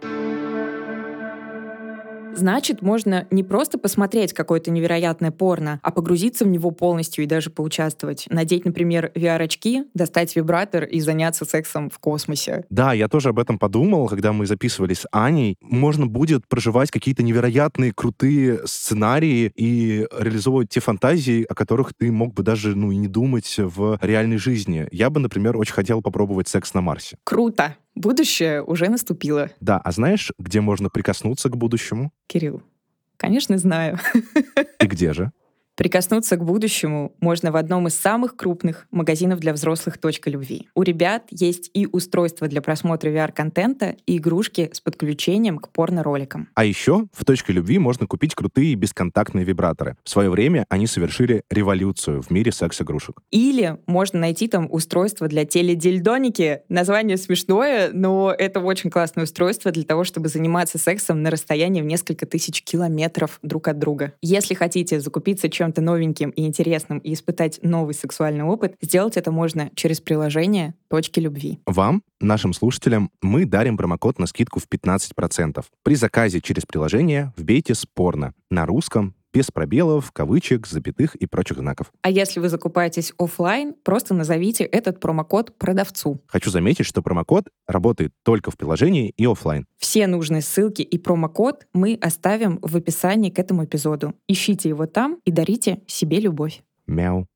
[2.37, 7.51] Значит, можно не просто посмотреть какое-то невероятное порно, а погрузиться в него полностью и даже
[7.51, 8.27] поучаствовать.
[8.31, 12.64] Надеть, например, VR-очки, достать вибратор и заняться сексом в космосе.
[12.70, 15.57] Да, я тоже об этом подумал, когда мы записывались с Аней.
[15.61, 22.35] Можно будет проживать какие-то невероятные, крутые сценарии и реализовывать те фантазии, о которых ты мог
[22.35, 24.88] бы даже, ну, и не думать в реальной жизни.
[24.90, 27.16] Я бы, например, очень хотел попробовать секс на Марсе.
[27.25, 27.77] Круто!
[27.94, 29.50] Будущее уже наступило.
[29.61, 32.12] Да, а знаешь, где можно прикоснуться к будущему?
[32.26, 32.62] Кирилл,
[33.16, 33.98] конечно, знаю.
[34.80, 35.33] И где же?
[35.76, 40.68] Прикоснуться к будущему можно в одном из самых крупных магазинов для взрослых «Точка любви».
[40.76, 46.48] У ребят есть и устройство для просмотра VR-контента, и игрушки с подключением к порно-роликам.
[46.54, 49.96] А еще в «Точке любви» можно купить крутые бесконтактные вибраторы.
[50.04, 53.20] В свое время они совершили революцию в мире секс-игрушек.
[53.32, 56.60] Или можно найти там устройство для теледильдоники.
[56.68, 61.87] Название смешное, но это очень классное устройство для того, чтобы заниматься сексом на расстоянии в
[61.87, 64.12] несколько тысяч километров друг от друга.
[64.22, 69.33] Если хотите закупиться чем чем-то новеньким и интересным и испытать новый сексуальный опыт, сделать это
[69.33, 71.59] можно через приложение «Точки любви».
[71.66, 75.64] Вам, нашим слушателям, мы дарим промокод на скидку в 15%.
[75.83, 81.92] При заказе через приложение вбейте «Спорно» на русском, без пробелов, кавычек, запятых и прочих знаков.
[82.03, 86.20] А если вы закупаетесь офлайн, просто назовите этот промокод продавцу.
[86.29, 89.66] Хочу заметить, что промокод работает только в приложении и офлайн.
[89.77, 94.14] Все нужные ссылки и промокод мы оставим в описании к этому эпизоду.
[94.29, 96.62] Ищите его там и дарите себе любовь.
[96.87, 97.27] Мяу.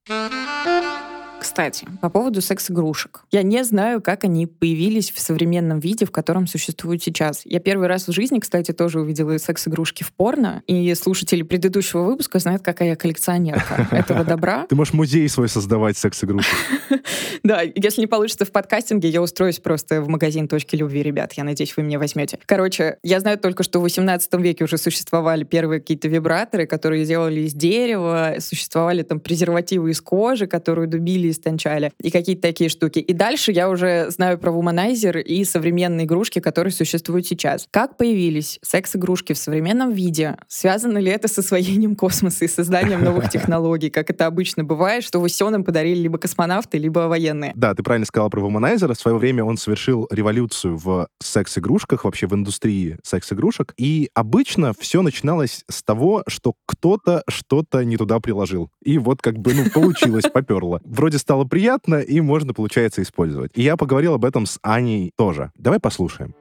[1.40, 3.22] Кстати, по поводу секс-игрушек.
[3.30, 7.42] Я не знаю, как они появились в современном виде, в котором существуют сейчас.
[7.44, 12.38] Я первый раз в жизни, кстати, тоже увидела секс-игрушки в порно, и слушатели предыдущего выпуска
[12.40, 14.66] знают, какая я коллекционерка этого добра.
[14.68, 16.54] Ты можешь музей свой создавать секс-игрушек.
[17.44, 21.34] Да, если не получится в подкастинге, я устроюсь просто в магазин «Точки любви», ребят.
[21.34, 22.38] Я надеюсь, вы меня возьмете.
[22.44, 27.42] Короче, я знаю только, что в 18 веке уже существовали первые какие-то вибраторы, которые делали
[27.42, 32.98] из дерева, существовали там презервативы из кожи, которую дубили или истончали, и какие-то такие штуки.
[32.98, 37.68] И дальше я уже знаю про вуманайзер и современные игрушки, которые существуют сейчас.
[37.70, 40.36] Как появились секс-игрушки в современном виде?
[40.48, 45.24] Связано ли это с освоением космоса и созданием новых технологий, как это обычно бывает, что
[45.28, 47.52] все нам подарили либо космонавты, либо военные?
[47.54, 48.94] Да, ты правильно сказала про вуманайзера.
[48.94, 53.74] В свое время он совершил революцию в секс-игрушках, вообще в индустрии секс-игрушек.
[53.76, 58.70] И обычно все начиналось с того, что кто-то что-то не туда приложил.
[58.82, 60.80] И вот как бы, ну, получилось, поперло.
[60.84, 63.50] Вроде вроде стало приятно, и можно, получается, использовать.
[63.54, 65.50] И я поговорил об этом с Аней тоже.
[65.56, 66.34] Давай послушаем.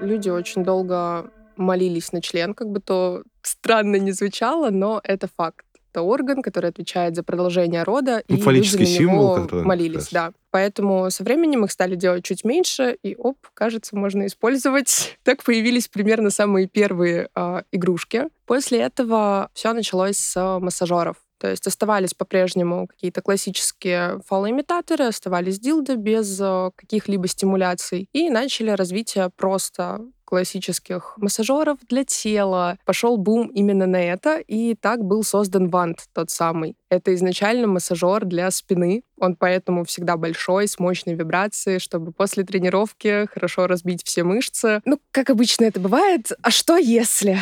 [0.00, 5.64] Люди очень долго молились на член, как бы то странно не звучало, но это факт.
[5.92, 10.32] Это орган, который отвечает за продолжение рода, ну, и люди на символ, него молились, да.
[10.50, 15.18] Поэтому со временем их стали делать чуть меньше, и оп, кажется, можно использовать.
[15.24, 18.24] Так появились примерно самые первые э, игрушки.
[18.46, 21.16] После этого все началось с массажеров.
[21.42, 28.08] То есть оставались по-прежнему какие-то классические фалоимитаторы, оставались дилды без э, каких-либо стимуляций.
[28.12, 32.78] И начали развитие просто классических массажеров для тела.
[32.86, 36.76] Пошел бум именно на это, и так был создан вант тот самый.
[36.88, 39.02] Это изначально массажер для спины.
[39.18, 44.80] Он поэтому всегда большой, с мощной вибрацией, чтобы после тренировки хорошо разбить все мышцы.
[44.84, 46.32] Ну, как обычно это бывает.
[46.40, 47.38] А что если?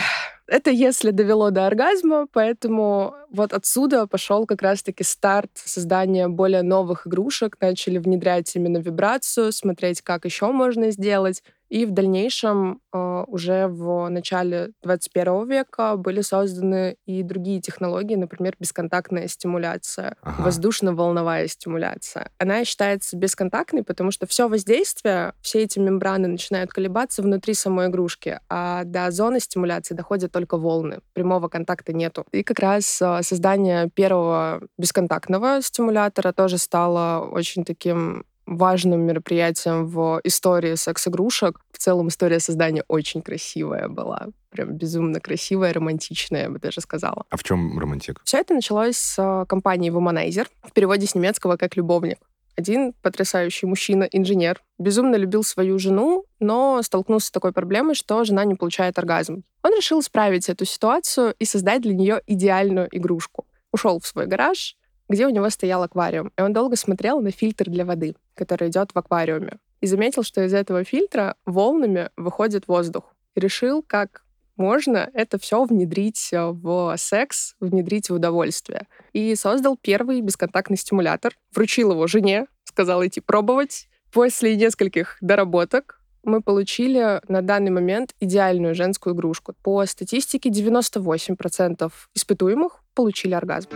[0.51, 7.07] Это если довело до оргазма, поэтому вот отсюда пошел как раз-таки старт создания более новых
[7.07, 7.57] игрушек.
[7.61, 11.45] Начали внедрять именно вибрацию, смотреть, как еще можно сделать.
[11.71, 18.57] И в дальнейшем, э, уже в начале 21 века, были созданы и другие технологии, например,
[18.59, 20.43] бесконтактная стимуляция, ага.
[20.43, 22.31] воздушно-волновая стимуляция.
[22.39, 28.41] Она считается бесконтактной, потому что все воздействие, все эти мембраны начинают колебаться внутри самой игрушки,
[28.49, 30.99] а до зоны стимуляции доходят только волны.
[31.13, 32.27] Прямого контакта нету.
[32.33, 40.21] И как раз э, создание первого бесконтактного стимулятора тоже стало очень таким важным мероприятием в
[40.25, 41.61] истории секс-игрушек.
[41.73, 44.27] В целом история создания очень красивая была.
[44.51, 47.25] Прям безумно красивая, романтичная, я бы даже сказала.
[47.31, 48.21] А в чем романтик?
[48.25, 52.19] Все это началось с компании Womanizer, в переводе с немецкого как «любовник».
[52.57, 58.45] Один потрясающий мужчина, инженер, безумно любил свою жену, но столкнулся с такой проблемой, что жена
[58.45, 59.45] не получает оргазм.
[59.63, 63.47] Он решил исправить эту ситуацию и создать для нее идеальную игрушку.
[63.73, 64.77] Ушел в свой гараж,
[65.11, 66.33] где у него стоял аквариум.
[66.39, 69.59] И он долго смотрел на фильтр для воды, который идет в аквариуме.
[69.81, 73.05] И заметил, что из этого фильтра волнами выходит воздух.
[73.35, 74.23] И решил, как
[74.57, 78.87] можно это все внедрить э, в секс, внедрить в удовольствие.
[79.13, 83.89] И создал первый бесконтактный стимулятор, вручил его жене, сказал идти пробовать.
[84.13, 89.55] После нескольких доработок мы получили на данный момент идеальную женскую игрушку.
[89.65, 93.71] По статистике 98% испытуемых получили оргазм.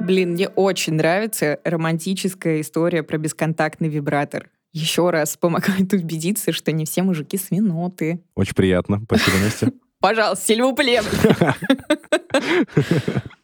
[0.00, 4.50] Блин, мне очень нравится романтическая история про бесконтактный вибратор.
[4.72, 8.20] Еще раз помогает убедиться, что не все мужики свиноты.
[8.34, 9.00] Очень приятно.
[9.04, 9.72] Спасибо, Настя.
[10.00, 11.04] Пожалуйста, сильвуплем.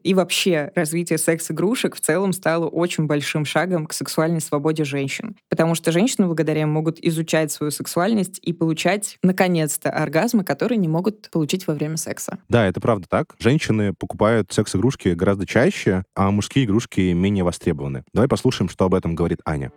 [0.03, 5.37] И вообще развитие секс-игрушек в целом стало очень большим шагом к сексуальной свободе женщин.
[5.49, 11.29] Потому что женщины благодаря могут изучать свою сексуальность и получать, наконец-то, оргазмы, которые не могут
[11.31, 12.39] получить во время секса.
[12.49, 13.35] Да, это правда так.
[13.41, 18.05] Женщины покупают секс-игрушки гораздо чаще, а мужские игрушки менее востребованы.
[18.15, 19.73] Давай послушаем, что об этом говорит Аня.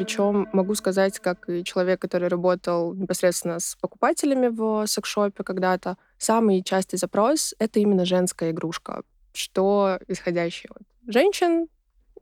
[0.00, 6.62] Причем могу сказать, как и человек, который работал непосредственно с покупателями в секшопе когда-то, самый
[6.62, 9.02] частый запрос— это именно женская игрушка,
[9.34, 11.68] что исходящее от женщин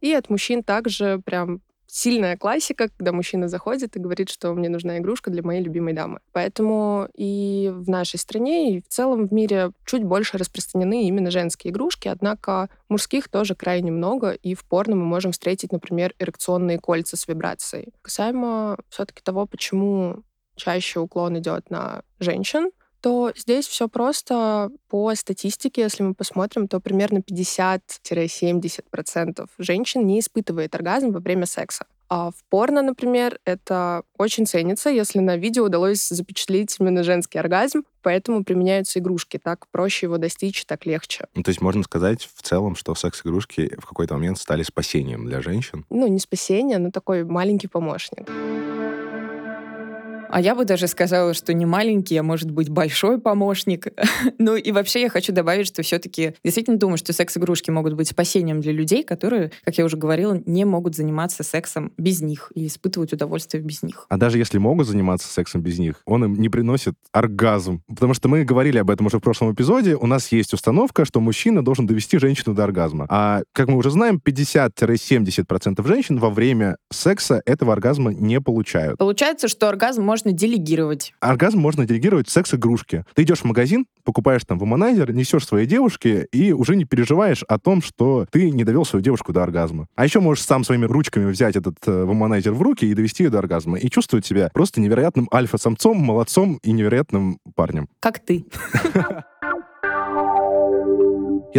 [0.01, 4.99] и от мужчин также прям сильная классика, когда мужчина заходит и говорит, что мне нужна
[4.99, 6.21] игрушка для моей любимой дамы.
[6.33, 11.73] Поэтому и в нашей стране, и в целом в мире чуть больше распространены именно женские
[11.73, 17.17] игрушки, однако мужских тоже крайне много, и в порно мы можем встретить, например, эрекционные кольца
[17.17, 17.95] с вибрацией.
[18.03, 20.23] Касаемо все-таки того, почему
[20.57, 26.81] чаще уклон идет на женщин, то здесь все просто по статистике, если мы посмотрим, то
[26.81, 31.87] примерно 50-70% женщин не испытывает оргазм во время секса.
[32.11, 37.83] А в порно, например, это очень ценится, если на видео удалось запечатлеть именно женский оргазм,
[38.03, 39.39] поэтому применяются игрушки.
[39.39, 41.27] Так проще его достичь, так легче.
[41.35, 45.43] Ну, то есть можно сказать в целом, что секс-игрушки в какой-то момент стали спасением для
[45.43, 45.85] женщин?
[45.91, 48.27] Ну, не спасение, но такой маленький помощник.
[50.31, 53.89] А я бы даже сказала, что не маленький, а может быть большой помощник.
[54.39, 58.61] ну и вообще я хочу добавить, что все-таки действительно думаю, что секс-игрушки могут быть спасением
[58.61, 63.13] для людей, которые, как я уже говорила, не могут заниматься сексом без них и испытывать
[63.13, 64.07] удовольствие без них.
[64.09, 67.83] А даже если могут заниматься сексом без них, он им не приносит оргазм.
[67.89, 69.97] Потому что мы говорили об этом уже в прошлом эпизоде.
[69.97, 73.07] У нас есть установка, что мужчина должен довести женщину до оргазма.
[73.09, 78.99] А, как мы уже знаем, 50-70% женщин во время секса этого оргазма не получают.
[78.99, 81.15] Получается, что оргазм может можно делегировать.
[81.21, 83.05] Оргазм можно делегировать секс-игрушки.
[83.15, 87.59] Ты идешь в магазин, покупаешь там вуманайзер, несешь своей девушке и уже не переживаешь о
[87.61, 89.87] том, что ты не довел свою девушку до оргазма.
[89.95, 93.31] А еще можешь сам своими ручками взять этот э, вуманайзер в руки и довести ее
[93.31, 93.79] до оргазма.
[93.79, 97.89] И чувствовать себя просто невероятным альфа-самцом, молодцом и невероятным парнем.
[98.01, 98.45] Как ты.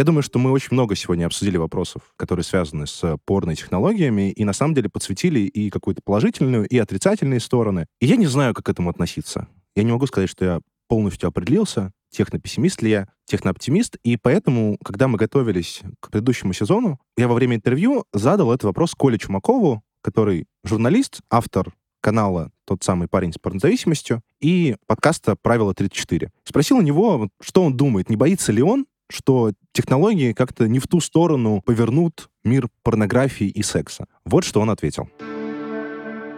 [0.00, 4.54] Я думаю, что мы очень много сегодня обсудили вопросов, которые связаны с порно-технологиями, и на
[4.54, 7.84] самом деле подсветили и какую-то положительную, и отрицательные стороны.
[8.00, 9.46] И я не знаю, как к этому относиться.
[9.76, 15.06] Я не могу сказать, что я полностью определился, технопессимист ли я, технооптимист, и поэтому, когда
[15.06, 20.46] мы готовились к предыдущему сезону, я во время интервью задал этот вопрос Коле Чумакову, который
[20.64, 26.30] журналист, автор канала «Тот самый парень с порнозависимостью» и подкаста «Правило 34».
[26.44, 30.86] Спросил у него, что он думает, не боится ли он, что технологии как-то не в
[30.86, 34.06] ту сторону повернут мир порнографии и секса.
[34.24, 35.08] Вот что он ответил.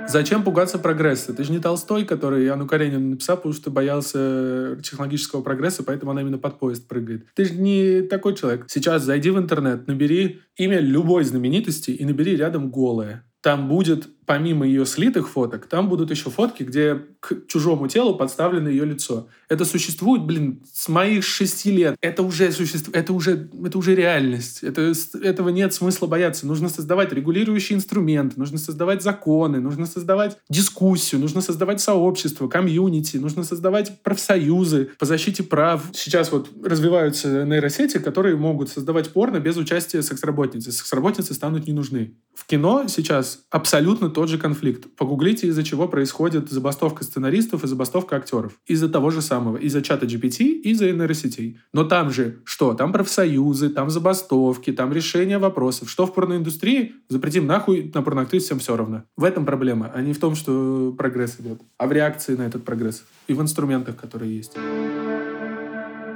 [0.09, 1.33] Зачем пугаться прогресса?
[1.33, 6.23] Ты же не Толстой, который Анну Каренину написал, потому что боялся технологического прогресса, поэтому она
[6.23, 7.27] именно под поезд прыгает.
[7.35, 8.65] Ты же не такой человек.
[8.69, 13.25] Сейчас зайди в интернет, набери имя любой знаменитости и набери рядом голое.
[13.43, 18.71] Там будет помимо ее слитых фоток, там будут еще фотки, где к чужому телу подставлено
[18.71, 19.29] ее лицо.
[19.51, 21.97] Это существует, блин, с моих шести лет.
[22.01, 24.63] Это уже существует, это уже, это уже реальность.
[24.63, 26.47] Это, этого нет смысла бояться.
[26.47, 33.45] Нужно создавать регулирующие инструменты, нужно создавать законы, нужно создавать дискуссию, нужно создавать сообщество, комьюнити, нужно
[33.45, 35.83] создавать профсоюзы по защите прав.
[35.93, 40.73] Сейчас вот развиваются нейросети, которые могут создавать порно без участия секс-работницы.
[40.73, 42.15] Секс-работницы станут не нужны.
[42.35, 44.87] В кино сейчас абсолютно тот же конфликт.
[44.97, 48.53] Погуглите, из-за чего происходит забастовка сценаристов и забастовка актеров.
[48.69, 49.57] Из-за того же самого.
[49.57, 51.59] Из-за чата GPT и из-за нейросетей.
[51.73, 52.75] Но там же что?
[52.75, 55.91] Там профсоюзы, там забастовки, там решение вопросов.
[55.91, 56.93] Что в порноиндустрии?
[57.09, 59.03] Запретим нахуй, на порноактрис всем все равно.
[59.17, 62.65] В этом проблема, а не в том, что прогресс идет, а в реакции на этот
[62.65, 64.53] прогресс и в инструментах, которые есть.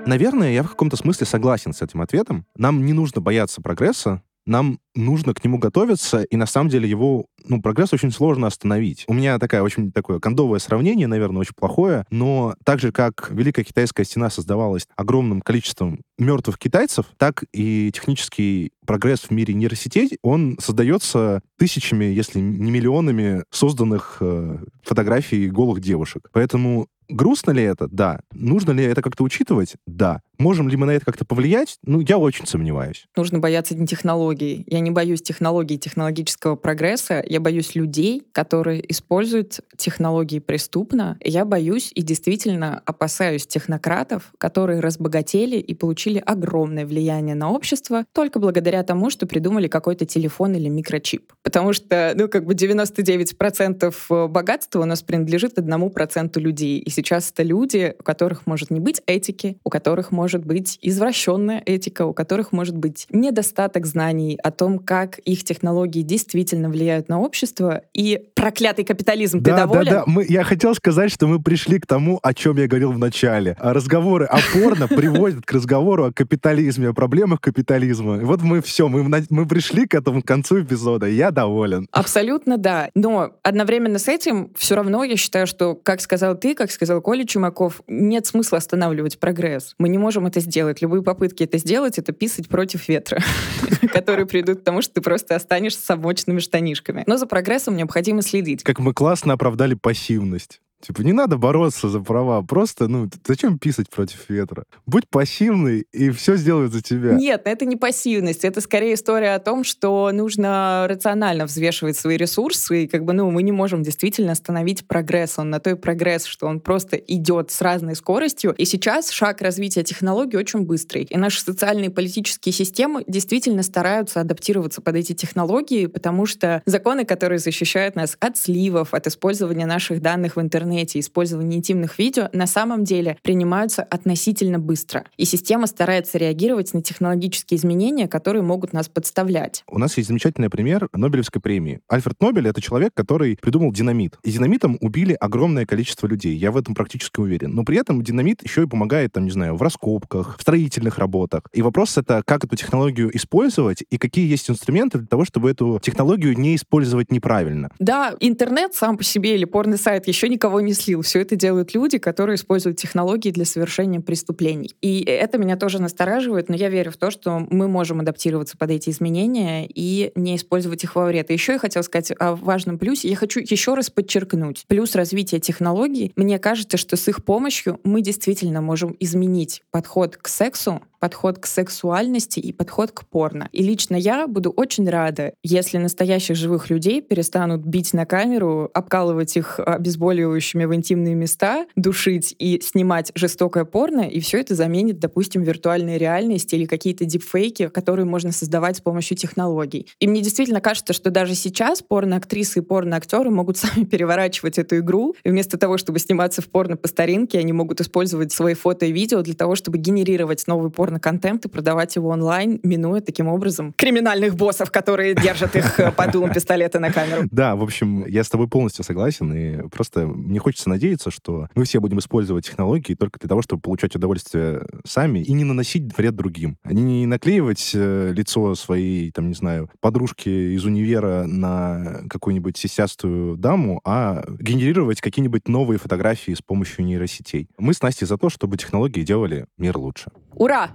[0.07, 2.46] Наверное, я в каком-то смысле согласен с этим ответом.
[2.54, 7.26] Нам не нужно бояться прогресса, нам нужно к нему готовиться, и на самом деле его,
[7.44, 9.05] ну, прогресс очень сложно остановить.
[9.09, 13.64] У меня такая очень такое кондовое сравнение, наверное, очень плохое, но так же, как Великая
[13.64, 20.57] Китайская стена создавалась огромным количеством мертвых китайцев, так и технический прогресс в мире нейросетей, он
[20.61, 26.28] создается тысячами, если не миллионами созданных э, фотографий голых девушек.
[26.32, 27.88] Поэтому Грустно ли это?
[27.88, 28.20] Да.
[28.32, 29.74] Нужно ли это как-то учитывать?
[29.86, 30.20] Да.
[30.38, 31.78] Можем ли мы на это как-то повлиять?
[31.82, 33.07] Ну, я очень сомневаюсь.
[33.16, 34.64] Нужно бояться не технологий.
[34.66, 37.24] Я не боюсь технологий, технологического прогресса.
[37.26, 41.16] Я боюсь людей, которые используют технологии преступно.
[41.22, 48.38] Я боюсь и действительно опасаюсь технократов, которые разбогатели и получили огромное влияние на общество только
[48.38, 51.32] благодаря тому, что придумали какой-то телефон или микрочип.
[51.42, 56.78] Потому что, ну, как бы 99% богатства у нас принадлежит одному проценту людей.
[56.78, 61.62] И сейчас это люди, у которых может не быть этики, у которых может быть извращенная
[61.64, 67.20] этика, у которых может быть недостаток знаний о том, как их технологии действительно влияют на
[67.20, 67.82] общество.
[67.94, 69.84] И проклятый капитализм, да, ты доволен?
[69.84, 72.92] Да, да, мы, я хотел сказать, что мы пришли к тому, о чем я говорил
[72.92, 73.57] в начале.
[73.61, 78.18] А разговоры о порно приводят к разговору о капитализме, о проблемах капитализма.
[78.18, 81.86] Вот мы все, мы, мы пришли к этому к концу эпизода, я доволен.
[81.92, 82.90] Абсолютно да.
[82.94, 87.03] Но одновременно с этим все равно я считаю, что, как сказал ты, как сказал сказал
[87.03, 89.74] Коля Чумаков, нет смысла останавливать прогресс.
[89.78, 90.80] Мы не можем это сделать.
[90.80, 93.20] Любые попытки это сделать— это писать против ветра,
[93.93, 97.05] которые придут к тому, что ты просто останешься с обмоченными штанишками.
[97.07, 98.62] Но за прогрессом необходимо следить.
[98.62, 100.61] Как мы классно оправдали пассивность.
[100.87, 104.66] Типа, не надо бороться за права, просто, ну, зачем писать против ветра?
[104.87, 107.14] Будь пассивный, и все сделают за тебя.
[107.14, 112.84] Нет, это не пассивность, это скорее история о том, что нужно рационально взвешивать свои ресурсы,
[112.84, 116.47] и как бы, ну, мы не можем действительно остановить прогресс, он на той прогресс, что
[116.47, 121.41] он просто идет с разной скоростью, и сейчас шаг развития технологий очень быстрый, и наши
[121.41, 127.97] социальные и политические системы действительно стараются адаптироваться под эти технологии, потому что законы, которые защищают
[127.97, 132.84] нас от сливов, от использования наших данных в интернете, интернете, использование интимных видео на самом
[132.84, 135.04] деле принимаются относительно быстро.
[135.16, 139.64] И система старается реагировать на технологические изменения, которые могут нас подставлять.
[139.68, 141.80] У нас есть замечательный пример Нобелевской премии.
[141.88, 144.18] Альфред Нобель— это человек, который придумал динамит.
[144.22, 146.36] И динамитом убили огромное количество людей.
[146.36, 147.54] Я в этом практически уверен.
[147.54, 151.42] Но при этом динамит еще и помогает, там, не знаю, в раскопках, в строительных работах.
[151.52, 155.80] И вопрос это, как эту технологию использовать и какие есть инструменты для того, чтобы эту
[155.82, 157.70] технологию не использовать неправильно.
[157.78, 161.02] Да, интернет сам по себе или порный сайт еще никого никого не слил.
[161.02, 164.74] Все это делают люди, которые используют технологии для совершения преступлений.
[164.80, 168.70] И это меня тоже настораживает, но я верю в то, что мы можем адаптироваться под
[168.70, 171.30] эти изменения и не использовать их во вред.
[171.30, 173.09] И еще я хотела сказать о важном плюсе.
[173.09, 174.64] Я хочу еще раз подчеркнуть.
[174.68, 176.12] Плюс развития технологий.
[176.16, 181.47] Мне кажется, что с их помощью мы действительно можем изменить подход к сексу подход к
[181.47, 183.49] сексуальности и подход к порно.
[183.53, 189.36] И лично я буду очень рада, если настоящих живых людей перестанут бить на камеру, обкалывать
[189.36, 195.42] их обезболивающими в интимные места, душить и снимать жестокое порно, и все это заменит, допустим,
[195.42, 199.88] виртуальная реальность или какие-то дипфейки, которые можно создавать с помощью технологий.
[200.01, 205.14] И мне действительно кажется, что даже сейчас порно-актрисы и порно-актеры могут сами переворачивать эту игру,
[205.24, 208.92] и вместо того, чтобы сниматься в порно по старинке, они могут использовать свои фото и
[208.92, 213.74] видео для того, чтобы генерировать новый порно порно-контент и продавать его онлайн, минуя таким образом
[213.76, 217.22] криминальных боссов, которые держат их э, под дулом пистолета на камеру.
[217.36, 221.64] Да, в общем, я с тобой полностью согласен, и просто мне хочется надеяться, что мы
[221.64, 226.16] все будем использовать технологии только для того, чтобы получать удовольствие сами и не наносить вред
[226.16, 226.57] другим.
[226.62, 233.36] А не наклеивать э, лицо своей, там, не знаю, подружки из универа на какую-нибудь сисястую
[233.36, 237.49] даму, а генерировать какие-нибудь новые фотографии с помощью нейросетей.
[237.59, 240.11] Мы с Настей за то, чтобы технологии делали мир лучше.
[240.37, 240.68] Ура!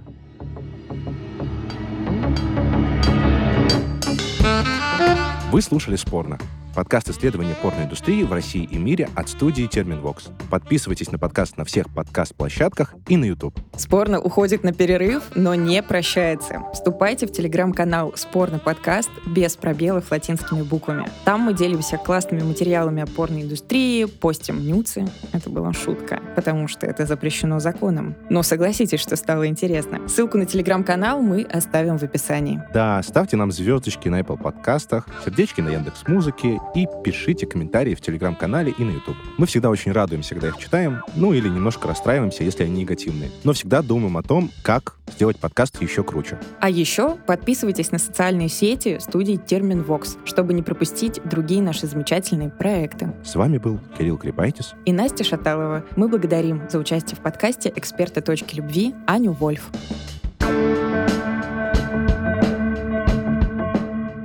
[5.51, 6.39] Вы слушали «Спорно».
[6.73, 10.29] Подкаст исследования порноиндустрии в России и мире от студии Терминвокс.
[10.49, 13.59] Подписывайтесь на подкаст на всех подкаст-площадках и на YouTube.
[13.75, 16.61] Спорно уходит на перерыв, но не прощается.
[16.71, 21.09] Вступайте в телеграм-канал «Спорно подкаст» без пробелов латинскими буквами.
[21.25, 25.05] Там мы делимся классными материалами о порноиндустрии, постим нюцы.
[25.33, 28.15] Это была шутка, потому что это запрещено законом.
[28.29, 30.07] Но согласитесь, что стало интересно.
[30.07, 32.61] Ссылку на телеграм-канал мы оставим в описании.
[32.73, 38.01] Да, ставьте нам звездочки на Apple подкастах, сердечки на Яндекс Музыке и пишите комментарии в
[38.01, 39.17] телеграм-канале и на YouTube.
[39.37, 43.31] Мы всегда очень радуемся, когда их читаем, ну или немножко расстраиваемся, если они негативные.
[43.43, 46.39] Но всегда думаем о том, как сделать подкаст еще круче.
[46.59, 53.13] А еще подписывайтесь на социальные сети студии Терминвокс, чтобы не пропустить другие наши замечательные проекты.
[53.23, 55.83] С вами был Кирилл Крепайтис И Настя Шаталова.
[55.95, 59.69] Мы благодарим за участие в подкасте «Эксперты точки любви» Аню Вольф.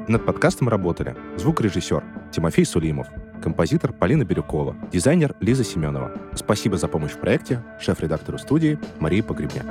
[0.08, 3.08] Над подкастом работали звукорежиссер Тимофей Сулимов,
[3.42, 6.12] композитор Полина Бирюкова, дизайнер Лиза Семенова.
[6.32, 9.66] Спасибо за помощь в проекте шеф-редактору студии Марии Погребняк.